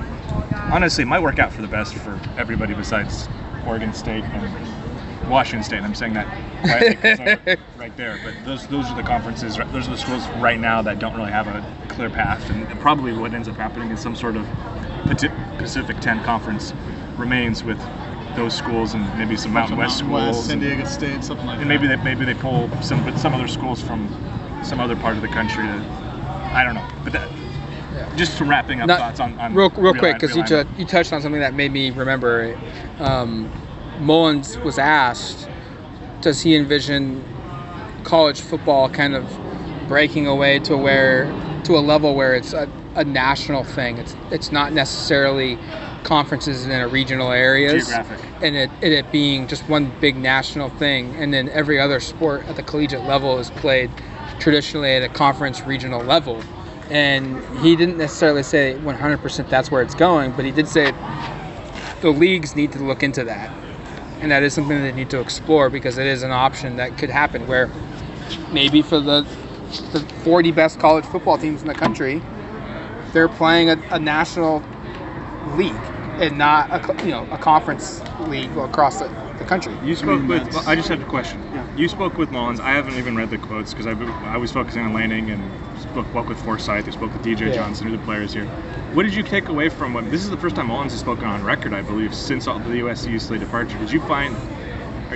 [0.71, 3.27] honestly, it might work out for the best for everybody besides
[3.67, 4.80] Oregon State and
[5.29, 5.81] Washington State.
[5.83, 6.27] I'm saying that
[6.61, 8.19] quietly 'cause right there.
[8.23, 9.57] But those those are the conferences.
[9.71, 12.49] Those are the schools right now that don't really have a clear path.
[12.49, 14.45] And probably what ends up happening is some sort of
[15.57, 16.73] Pacific 10 conference
[17.17, 17.79] remains with
[18.35, 20.37] those schools and maybe some Mountain West Mountain schools.
[20.37, 21.81] West, San Diego State, something like and that.
[21.81, 24.07] maybe they maybe they pull some some other schools from
[24.63, 25.73] some other part of the country to
[26.53, 26.87] I don't know.
[27.03, 27.29] But that,
[28.17, 30.67] just wrapping up Not- thoughts on, on real, real quick because you, realignment.
[30.75, 32.57] ju- you touched on something that made me remember.
[32.99, 33.51] Um,
[34.01, 35.47] Mullens was asked,
[36.21, 37.23] does he envision
[38.03, 39.25] college football kind of
[39.87, 41.25] breaking away to where
[41.65, 43.99] to a level where it's a, a national thing?
[43.99, 45.57] It's it's not necessarily
[46.03, 48.19] conferences in a regional areas Geographic.
[48.41, 52.43] and it, and it being just one big national thing and then every other sport
[52.47, 53.91] at the collegiate level is played
[54.39, 56.41] traditionally at a conference regional level
[56.89, 60.91] and he didn't necessarily say 100% that's where it's going but he did say
[62.01, 63.51] the leagues need to look into that
[64.21, 67.09] and that is something they need to explore because it is an option that could
[67.09, 67.69] happen where
[68.51, 69.27] maybe for the
[69.93, 72.21] the 40 best college football teams in the country
[73.13, 74.63] they're playing a, a national
[75.55, 75.73] league
[76.19, 79.73] and not a you know a conference league across the, the country.
[79.83, 80.53] You spoke with.
[80.53, 81.41] well, I just have a question.
[81.77, 82.59] You spoke with Mullens.
[82.59, 83.91] I haven't even read the quotes because I,
[84.33, 85.41] I was focusing on Lanning and
[85.81, 86.87] spoke, spoke with Forsyth.
[86.87, 87.55] I spoke with DJ Yeah.
[87.55, 88.45] Johnson, who are the players here.
[88.93, 90.09] What did you take away from what?
[90.11, 92.69] This is the first time Mullens has spoken on record, I believe, since all the
[92.81, 93.77] USC Slay departure.
[93.79, 94.35] Did you find?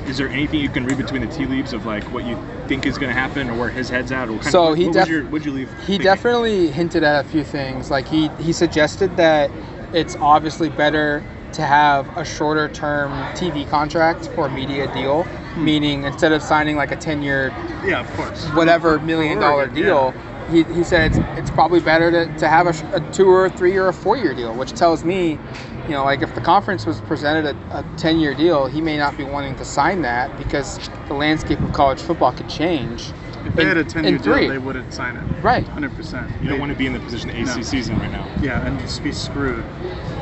[0.08, 2.86] Is there anything you can read between the tea leaves of like what you think
[2.86, 4.30] is going to happen or where his head's at?
[4.30, 5.70] Or kind So of, he what def- your, what'd you leave?
[5.82, 6.06] He thinking?
[6.06, 7.92] definitely hinted at a few things.
[7.92, 9.52] Like he he suggested that
[9.94, 15.63] it's obviously better to have a shorter term TV contract or media deal, Hmm.
[15.65, 17.54] meaning instead of signing like a 10 year
[17.86, 18.46] Yeah, of course.
[18.50, 20.13] whatever million dollar Oregon, deal,
[20.52, 23.76] he, he said it's, it's probably better to, to have a, a two or three
[23.78, 25.39] or a four year deal, which tells me,
[25.86, 28.98] you know, like if the conference was presented a, a 10 year deal, he may
[28.98, 33.12] not be wanting to sign that because the landscape of college football could change.
[33.46, 35.24] If they in- had a 10 year deal, they wouldn't sign it.
[35.41, 35.65] Right.
[35.68, 36.41] 100%.
[36.44, 38.28] You don't want to be in the position the ACC's in right now.
[38.41, 39.63] Yeah, and just be screwed.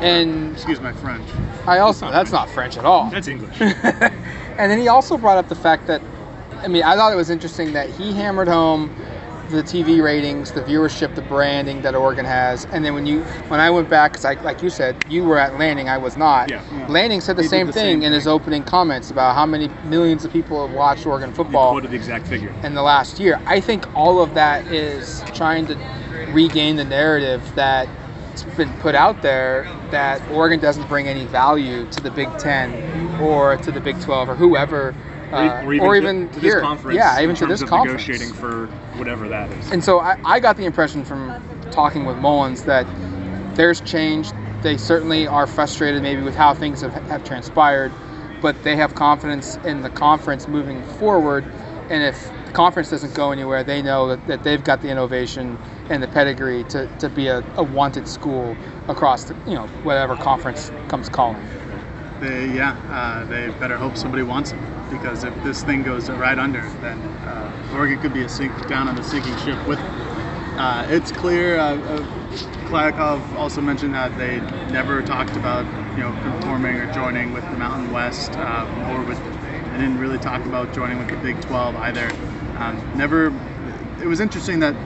[0.00, 1.28] And Excuse my French.
[1.66, 3.10] I also, that's not French at all.
[3.10, 3.58] That's English.
[3.60, 6.02] and then he also brought up the fact that,
[6.58, 8.94] I mean, I thought it was interesting that he hammered home
[9.50, 12.64] the TV ratings, the viewership, the branding that Oregon has.
[12.66, 15.38] And then when you, when I went back, because I, like you said, you were
[15.38, 16.50] at Lanning, I was not.
[16.50, 16.62] Yeah.
[16.88, 20.24] Lanning said the same the thing same in his opening comments about how many millions
[20.24, 22.54] of people have watched Oregon football quoted the exact figure.
[22.62, 23.40] in the last year.
[23.46, 25.74] I think all of that is trying to
[26.32, 27.88] regain the narrative that
[28.34, 33.20] it's been put out there that Oregon doesn't bring any value to the Big Ten
[33.20, 34.92] or to the Big 12 or whoever,
[35.30, 36.54] uh, or even, or to- even to here.
[36.54, 36.96] this conference.
[36.96, 38.06] yeah, even to this conference.
[38.08, 38.66] Negotiating for
[38.96, 39.70] whatever that is.
[39.70, 41.32] And so I, I got the impression from
[41.70, 42.86] talking with Mullens that
[43.54, 44.32] there's change.
[44.62, 47.92] They certainly are frustrated maybe with how things have, have transpired,
[48.42, 51.44] but they have confidence in the conference moving forward.
[51.88, 55.56] And if the conference doesn't go anywhere, they know that, that they've got the innovation
[55.90, 58.56] and the pedigree to, to be a, a wanted school
[58.88, 61.44] across the, you know whatever conference comes calling.
[62.20, 66.38] They yeah, uh, they better hope somebody wants them because if this thing goes right
[66.38, 69.78] under, then uh, Oregon could be a sink down on the sinking ship with.
[70.56, 71.58] Uh, it's clear.
[71.58, 72.06] Uh, uh,
[72.68, 74.40] Kliavkoff also mentioned that they
[74.72, 75.66] never talked about
[75.96, 79.18] you know conforming or joining with the Mountain West uh, or with.
[79.72, 82.08] They didn't really talk about joining with the Big 12 either.
[82.58, 83.34] Um, never.
[84.00, 84.76] It was interesting that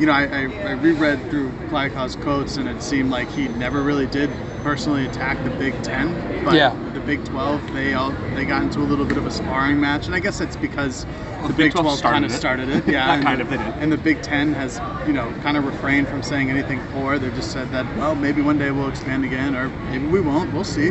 [0.00, 3.82] you know, I, I, I reread through Kliavkoff's quotes, and it seemed like he never
[3.82, 4.30] really did
[4.62, 6.42] personally attack the Big Ten.
[6.44, 6.74] But Yeah.
[6.94, 10.06] the Big 12, they all they got into a little bit of a sparring match,
[10.06, 12.88] and I guess it's because the, the Big Big 12 12 kind of started started
[12.88, 12.92] it.
[12.92, 13.66] Yeah, and kind the, of, they did.
[13.78, 17.18] And the Big Ten has, you know, kind of refrained from saying anything poor.
[17.18, 20.52] They've just said that, well, maybe one day we'll expand again, or maybe we won't.
[20.54, 20.90] We'll see.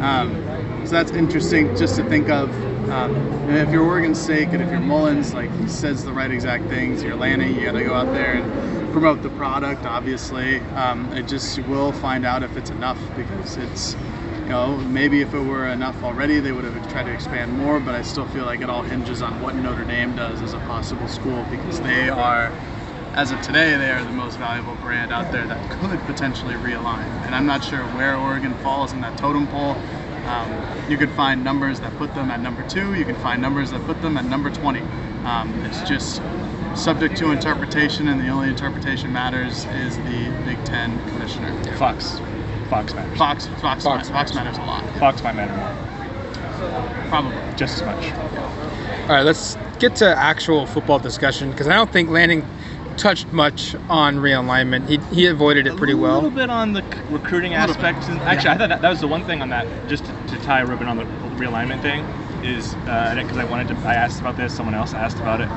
[0.00, 0.34] Um,
[0.84, 2.50] so that's interesting just to think of.
[2.90, 3.16] Um,
[3.48, 6.68] and if you're Oregon State and if you're Mullens, like he says the right exact
[6.68, 7.02] things.
[7.02, 9.84] You're Lanning, you got to go out there and promote the product.
[9.84, 13.96] Obviously, um, it just will find out if it's enough because it's,
[14.44, 17.80] you know, maybe if it were enough already, they would have tried to expand more.
[17.80, 20.58] But I still feel like it all hinges on what Notre Dame does as a
[20.60, 22.52] possible school because they are
[23.16, 27.06] as of today, they are the most valuable brand out there that could potentially realign.
[27.24, 29.74] And I'm not sure where Oregon falls in that totem pole.
[30.26, 32.94] Um, you could find numbers that put them at number two.
[32.94, 34.80] You can find numbers that put them at number 20.
[35.24, 36.20] Um, it's just
[36.74, 41.52] subject to interpretation, and the only interpretation matters is the Big Ten commissioner.
[41.76, 42.20] Fox.
[42.68, 43.18] Fox matters.
[43.18, 44.84] Fox, Fox, Fox Fox, matters a lot.
[44.98, 47.08] Fox might matter more.
[47.08, 47.36] Probably.
[47.56, 48.12] Just as much.
[49.02, 52.44] All right, let's get to actual football discussion because I don't think Lanning
[52.96, 54.88] touched much on realignment.
[54.88, 56.14] He, he avoided it pretty well.
[56.14, 56.46] A little well.
[56.46, 58.04] bit on the recruiting aspect.
[58.08, 60.15] And actually, I thought that, that was the one thing on that, just to, to
[60.46, 61.04] tie a ribbon on the
[61.42, 62.00] realignment thing,
[62.44, 65.48] is uh, because I wanted to, I asked about this, someone else asked about it.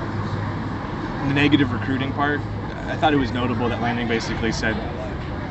[1.27, 2.39] The negative recruiting part,
[2.87, 4.75] I thought it was notable that Lanning basically said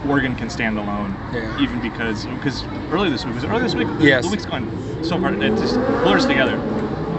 [0.08, 1.60] Oregon can stand alone, Yeah.
[1.60, 3.88] even because because earlier this week was it early this week.
[4.00, 4.24] Yes.
[4.24, 4.66] the week's gone
[5.04, 5.40] so hard.
[5.40, 6.56] It just blurs together.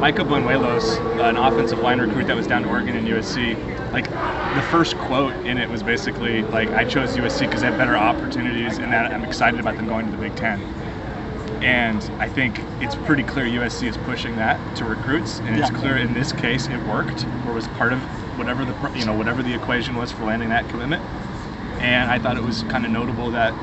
[0.02, 3.56] Micah Banuelos, an offensive line recruit that was down to Oregon and USC,
[3.94, 4.10] like
[4.56, 7.96] the first quote in it was basically like, "I chose USC because they have better
[7.98, 10.60] opportunities, and that I'm excited about them going to the Big Ten."
[11.62, 15.78] And I think it's pretty clear USC is pushing that to recruits, and it's Yeah.
[15.78, 18.00] clear in this case it worked, or was part of
[18.38, 21.04] whatever the you know whatever the equation was for landing that commitment.
[21.80, 23.54] And I thought it was kind of notable that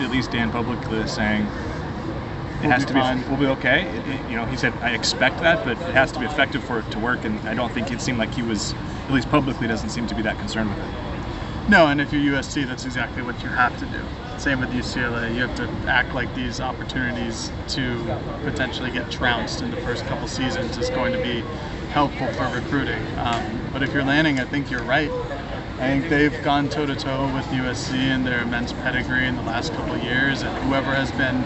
[0.00, 3.24] at least Dan publicly is saying it We'll has be to be fine.
[3.28, 3.82] we'll be okay.
[3.82, 6.62] It- it- you know, he said I expect that, but it has to be effective
[6.64, 7.24] for it to work.
[7.26, 8.74] And I don't think it seemed like he was,
[9.08, 10.90] at least publicly, doesn't seem to be that concerned with it.
[11.68, 14.00] No, and if you're USC, that's exactly what you have to do.
[14.38, 15.34] Same with UCLA.
[15.34, 17.98] You have to act like these opportunities to
[18.44, 21.40] potentially get trounced in the first couple seasons is going to be
[21.90, 23.02] helpful for recruiting.
[23.16, 25.10] Um, but if you're Lanning, I think you're right.
[25.10, 29.42] I think they've gone toe to toe with USC and their immense pedigree in the
[29.42, 31.36] last couple of years, and whoever has been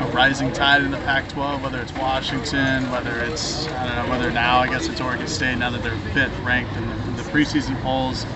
[0.00, 4.30] a rising tide in the Pac-12, whether it's Washington, whether it's I don't know, whether
[4.32, 7.22] now I guess it's Oregon State now that they're fifth ranked in the, in the
[7.22, 8.26] preseason polls.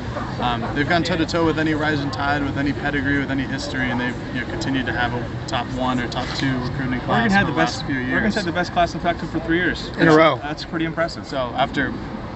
[0.40, 3.44] Um, they've gone toe to toe with any rising tide, with any pedigree, with any
[3.44, 7.01] history, and they've you know, continued to have a top one or top two recruiting
[7.01, 7.77] class Oregon had for the the best.
[7.79, 8.12] last few years.
[8.12, 10.37] Oregon's had the best class in Pac-12 for three years In a row.
[10.42, 11.27] That's pretty impressive.
[11.27, 11.92] So after,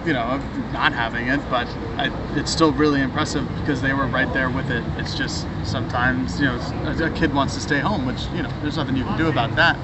[0.07, 0.39] you know,
[0.73, 4.71] not having it, but I, it's still really impressive because they were right there with
[4.71, 4.83] it.
[4.97, 8.53] It's just sometimes, you know, a, a kid wants to stay home, which you know,
[8.63, 9.77] there's nothing you can do about that.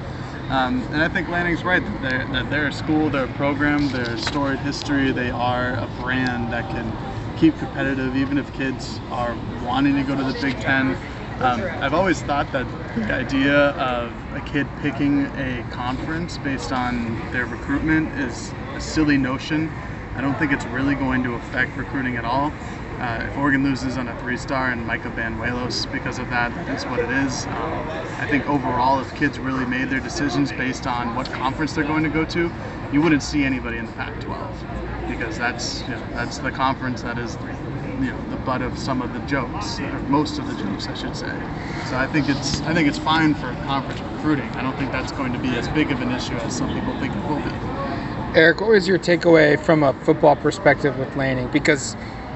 [0.49, 3.91] Um, and I think Lanning's right that they're, that they're a school, they're a program,
[3.91, 6.89] they're a storied history, they are a brand that can
[7.37, 10.97] keep competitive even if kids are wanting to go to the Big Ten.
[11.39, 17.15] Um, I've always thought that the idea of a kid picking a conference based on
[17.31, 19.71] their recruitment is a silly notion.
[20.15, 22.51] I don't think it's really going to affect recruiting at all.
[22.97, 26.99] Uh, if Oregon loses on a three-star and Micah Banuelos because of that, that's what
[26.99, 27.45] it is.
[27.45, 31.83] Um, I think overall, if kids really made their decisions based on what conference they're
[31.83, 32.51] going to go to,
[32.91, 37.17] you wouldn't see anybody in the Pac-12 because that's you know, that's the conference that
[37.17, 37.37] is
[37.99, 40.93] you know the butt of some of the jokes, or most of the jokes, I
[40.93, 41.31] should say.
[41.89, 44.49] So I think it's I think it's fine for conference recruiting.
[44.51, 46.97] I don't think that's going to be as big of an issue as some people
[46.99, 47.77] think it will be.
[48.37, 51.47] Eric, what was your takeaway from a football perspective with Lanning?
[51.47, 51.95] Because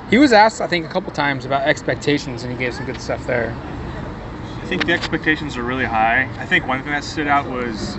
[0.10, 3.00] he was asked, I think, a couple times about expectations, and he gave some good
[3.00, 3.56] stuff there.
[4.62, 6.24] I think the expectations are really high.
[6.40, 7.96] I think one thing that stood out was,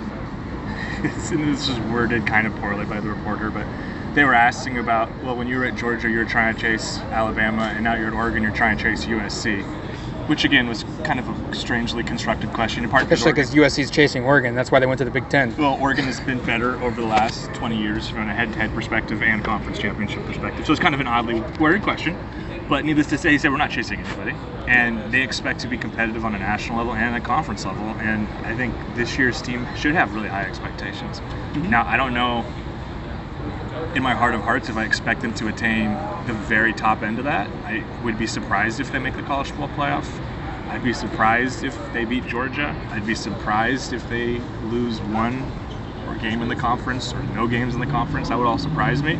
[1.31, 3.67] and this was worded kind of poorly by the reporter, but
[4.13, 6.99] they were asking about, well, when you were at Georgia, you were trying to chase
[7.11, 9.63] Alabama, and now you're at Oregon, you're trying to chase USC,
[10.27, 12.83] which again was kind of a strangely constructed question.
[12.83, 14.55] In part because Especially because USC's chasing Oregon.
[14.55, 15.55] That's why they went to the Big Ten.
[15.57, 19.43] well, Oregon has been better over the last 20 years from a head-to-head perspective and
[19.43, 20.65] conference championship perspective.
[20.65, 22.17] So it's kind of an oddly worded question.
[22.69, 24.33] But needless to say, he said we're not chasing anybody,
[24.67, 27.83] and they expect to be competitive on a national level and a conference level.
[27.83, 31.19] And I think this year's team should have really high expectations.
[31.19, 31.69] Mm-hmm.
[31.69, 32.45] Now, I don't know
[33.95, 35.91] in my heart of hearts if I expect them to attain
[36.25, 37.49] the very top end of that.
[37.65, 40.07] I would be surprised if they make the college football playoff.
[40.69, 42.75] I'd be surprised if they beat Georgia.
[42.89, 45.51] I'd be surprised if they lose one
[46.07, 48.29] or game in the conference or no games in the conference.
[48.29, 49.19] That would all surprise me.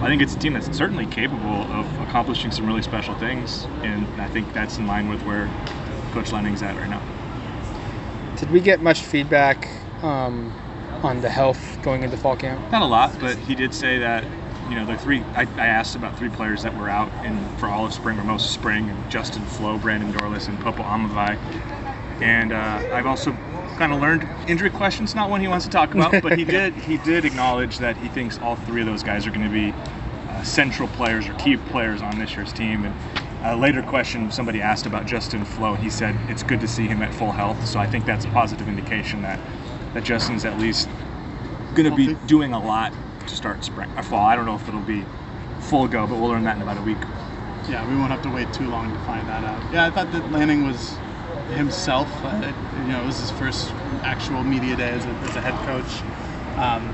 [0.00, 4.06] I think it's a team that's certainly capable of accomplishing some really special things, and
[4.20, 5.50] I think that's in line with where
[6.12, 7.02] Coach Lanning's at right now.
[8.36, 9.68] Did we get much feedback
[10.02, 10.52] um,
[11.04, 12.60] on the health going into fall camp?
[12.72, 14.24] Not a lot, but he did say that
[14.68, 15.22] you know the three.
[15.34, 18.24] I, I asked about three players that were out in for all of spring or
[18.24, 21.38] most of spring, and Justin Flowe, Brandon Dorlus, and Popo Aumavae.
[22.20, 23.32] And uh, I've also
[23.76, 25.14] kind of learned injury questions.
[25.14, 28.08] Not one he wants to talk about, but he did he did acknowledge that he
[28.08, 29.72] thinks all three of those guys are going to be
[30.28, 32.84] uh, central players or key players on this year's team.
[32.84, 32.94] And
[33.44, 35.74] a later question somebody asked about Justin Flowe.
[35.74, 37.66] He said it's good to see him at full health.
[37.66, 39.38] So I think that's a positive indication that
[39.96, 40.90] that Justin's at least
[41.74, 42.92] going to be doing a lot
[43.26, 44.26] to start spring or fall.
[44.26, 45.02] I don't know if it'll be
[45.58, 46.98] full go, but we'll learn that in about a week.
[47.66, 49.72] Yeah, we won't have to wait too long to find that out.
[49.72, 50.94] Yeah, I thought that Lanning was
[51.54, 52.10] himself.
[52.22, 53.72] Uh, you know, it was his first
[54.04, 55.90] actual media day as a, as a head coach.
[56.60, 56.84] Um,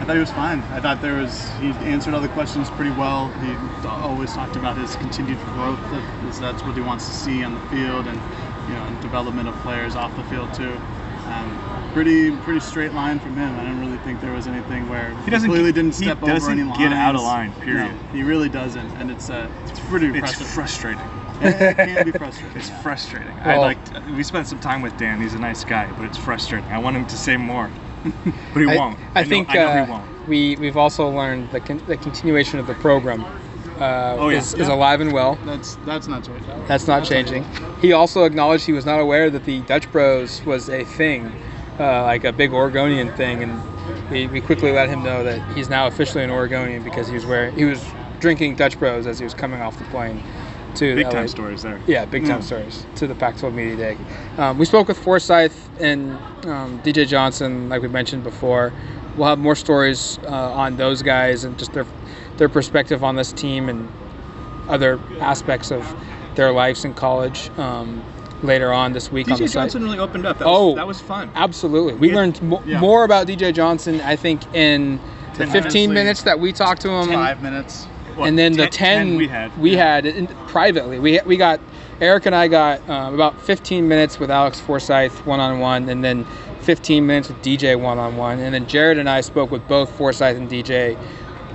[0.00, 0.58] I thought he was fine.
[0.74, 3.28] I thought there was he answered all the questions pretty well.
[3.28, 5.78] He always talked about his continued growth.
[6.40, 8.20] That's what he wants to see on the field, and
[8.68, 10.72] you know, development of players off the field too.
[11.26, 13.58] Um, pretty pretty straight line from him.
[13.58, 16.42] I didn't really think there was anything where he, doesn't, clearly didn't step he doesn't
[16.42, 16.78] over any lines.
[16.78, 17.52] get out of line.
[17.60, 17.90] Period.
[17.90, 20.42] No, he really doesn't, and it's uh, it's pretty impressive.
[20.42, 21.00] It's frustrating.
[21.40, 22.56] it can be frustrating.
[22.56, 22.82] It's yeah.
[22.82, 23.34] frustrating.
[23.36, 23.78] Well, I like.
[24.16, 25.20] We spent some time with Dan.
[25.20, 26.68] He's a nice guy, but it's frustrating.
[26.70, 27.70] I want him to say more,
[28.52, 28.98] but he I, won't.
[29.14, 30.28] I, I know, think I know uh, he won't.
[30.28, 33.24] we we've also learned the con- the continuation of the program.
[33.78, 34.38] Uh, oh, yeah.
[34.38, 34.72] is, yeah.
[34.72, 35.36] alive and well.
[35.44, 36.66] That's that's not changing.
[36.66, 37.44] That's not that's changing.
[37.80, 41.32] He also acknowledged he was not aware that the Dutch Bros was a thing,
[41.78, 45.68] uh, like a big Oregonian thing, and we, we quickly let him know that he's
[45.68, 47.84] now officially an Oregonian because he was wearing he was
[48.20, 50.22] drinking Dutch Bros as he was coming off the plane.
[50.76, 51.12] To big LA.
[51.12, 51.80] time stories there.
[51.86, 52.44] Yeah, big time mm.
[52.44, 53.98] stories to the Pac-12 Media Day.
[54.38, 56.14] Um, we spoke with Forsyth and
[56.46, 58.72] um, DJ Johnson, like we mentioned before.
[59.16, 61.86] We'll have more stories uh, on those guys and just their
[62.38, 63.88] their perspective on this team and
[64.68, 65.94] other aspects of
[66.34, 68.02] their lives in college um,
[68.44, 69.82] later on this week DJ on the Johnson site.
[69.82, 70.38] really opened up.
[70.38, 71.30] That oh, was, that was fun.
[71.34, 72.78] Absolutely, we learned mo- Yeah.
[72.80, 74.00] more about DJ Johnson.
[74.02, 75.00] I think in
[75.36, 76.22] the 15 minutes.
[76.22, 77.86] that we talked to him, Five minutes.
[78.16, 79.58] Well, and then the 10 10, we had.
[79.58, 79.94] we Yeah.
[79.94, 81.58] had in, privately we we got
[82.00, 86.04] Eric and I got um, about 15 minutes with Alex Forsyth one on one and
[86.04, 86.24] then
[86.60, 89.90] 15 minutes with DJ one on one and then Jared and I spoke with both
[89.90, 90.96] Forsyth and DJ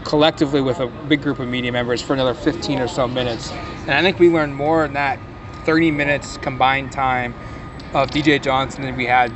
[0.04, 3.91] collectively with a big group of media members for another 15 or so minutes and
[3.91, 5.17] I think we learned more in that
[5.65, 7.36] 30 minutes combined time
[7.93, 9.32] of DJ Johnson than we had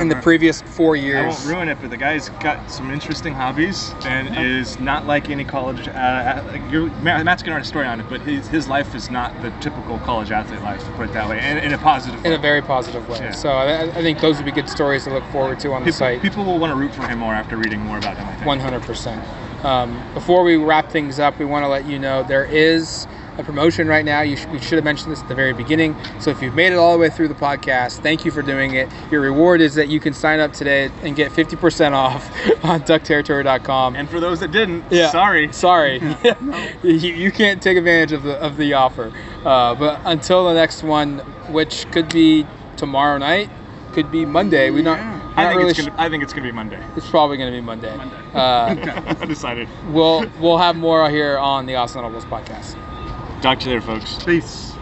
[0.00, 1.24] in the previous four years.
[1.24, 5.30] I won't ruin it, but the guy's got some interesting hobbies and is not like
[5.30, 5.86] any college.
[5.88, 6.42] Uh,
[7.00, 9.98] Matt's gonna write a story on it, but his, his life is not the typical
[10.00, 12.36] college athlete life, to put it that way, in, in a positive in way.
[12.36, 13.18] a very positive way.
[13.18, 13.30] Yeah.
[13.32, 15.92] So I, I think those would be good stories to look forward to on the
[15.92, 16.22] site.
[16.22, 18.26] people will want to root for him more after reading more about him.
[18.26, 18.46] I think.
[18.46, 19.24] One hundred percent.
[19.64, 23.06] Um, Before we wrap things up, we want to let you know there is
[23.38, 24.20] a promotion right now.
[24.22, 25.96] You sh- we should have mentioned this at the very beginning.
[26.20, 28.74] So if you've made it all the way through the podcast, thank you for doing
[28.74, 28.88] it.
[29.10, 32.24] Your reward is that you can sign up today and get fifty percent off
[32.64, 33.96] on duckterritory.com.
[33.96, 35.10] And for those that didn't, Yeah.
[35.10, 35.52] sorry.
[35.52, 35.98] Sorry,
[36.82, 39.12] you, you can't take advantage of the of the offer.
[39.44, 41.18] Uh, but until the next one,
[41.52, 43.50] which could be tomorrow night,
[43.92, 44.70] could be Monday.
[44.70, 44.98] We not.
[44.98, 45.94] we're I think really it's gonna.
[46.00, 46.80] I think it's gonna be Monday.
[46.96, 47.94] it's probably going to be Monday.
[47.96, 48.16] Monday.
[48.32, 49.68] Uh, Undecided.
[49.88, 52.76] we'll we'll have more here on the Austin Nobles podcast.
[53.44, 54.24] Talk to you later, folks.
[54.24, 54.72] Peace.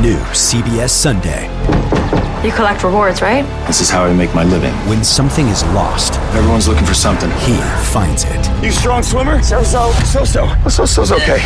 [0.00, 1.48] New CBS Sunday.
[2.46, 3.42] You collect rewards, right?
[3.66, 4.72] This is how I make my living.
[4.88, 7.32] When something is lost, Everyone's looking for something.
[7.40, 7.56] he
[7.90, 8.62] finds it.
[8.62, 9.42] You strong swimmer?
[9.42, 9.90] So so.
[10.04, 10.46] So so.
[10.68, 11.38] So so's okay.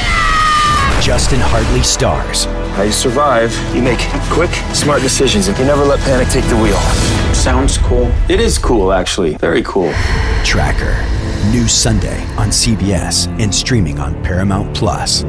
[1.00, 2.44] Justin Hartley stars.
[2.76, 3.56] How you survive?
[3.74, 6.78] You make quick, smart decisions, and you never let panic take the wheel.
[7.32, 8.12] Sounds cool.
[8.28, 9.38] It is cool, actually.
[9.38, 9.94] Very cool.
[10.44, 10.92] Tracker.
[11.50, 15.24] New Sunday on CBS and streaming on Paramount Plus.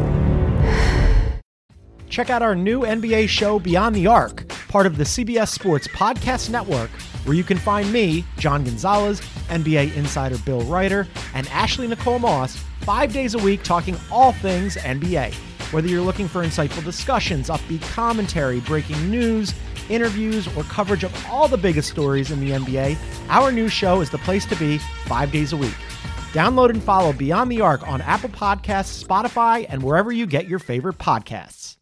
[2.09, 6.49] Check out our new NBA show, Beyond the Arc, part of the CBS Sports Podcast
[6.51, 6.91] Network,
[7.25, 9.19] where you can find me, John Gonzalez,
[9.49, 14.75] NBA insider Bill Reiter, and Ashley Nicole Moss five days a week talking all things
[14.77, 15.33] NBA.
[15.73, 19.53] Whether you're looking for insightful discussions, upbeat commentary, breaking news,
[19.89, 22.97] interviews, or coverage of all the biggest stories in the NBA,
[23.29, 25.75] our new show is the place to be five days a week.
[26.33, 30.59] Download and follow Beyond the Arc on Apple Podcasts, Spotify, and wherever you get your
[30.59, 31.63] favorite podcasts.